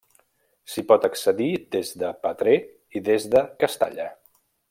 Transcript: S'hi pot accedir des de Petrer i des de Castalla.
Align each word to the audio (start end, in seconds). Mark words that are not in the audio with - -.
S'hi 0.75 0.83
pot 0.91 1.03
accedir 1.09 1.49
des 1.75 1.91
de 2.03 2.09
Petrer 2.25 2.57
i 3.01 3.05
des 3.11 3.31
de 3.35 3.43
Castalla. 3.65 4.09